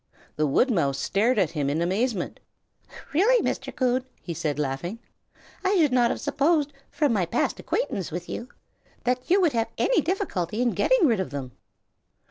The 0.35 0.47
woodmouse 0.47 0.97
stared 0.97 1.37
at 1.37 1.51
him 1.51 1.69
in 1.69 1.79
amazement. 1.79 2.39
"Really, 3.13 3.39
Mr. 3.47 3.75
Coon," 3.75 4.03
he 4.19 4.33
said, 4.33 4.57
laughing, 4.57 4.97
"I 5.63 5.75
should 5.77 5.91
not 5.91 6.09
have 6.09 6.19
supposed, 6.19 6.73
from 6.89 7.13
my 7.13 7.27
past 7.27 7.59
acquaintance 7.59 8.09
with 8.09 8.27
you, 8.27 8.49
that 9.03 9.29
you 9.29 9.39
would 9.41 9.53
have 9.53 9.69
any 9.77 10.01
difficulty 10.01 10.59
in 10.63 10.71
getting 10.71 11.05
rid 11.05 11.19
of 11.19 11.29
them." 11.29 11.51